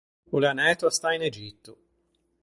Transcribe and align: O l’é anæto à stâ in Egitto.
O 0.35 0.37
l’é 0.41 0.49
anæto 0.51 0.83
à 0.89 0.91
stâ 0.97 1.09
in 1.17 1.23
Egitto. 1.31 1.73